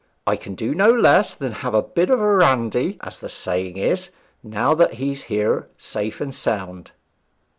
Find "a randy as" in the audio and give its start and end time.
2.19-3.19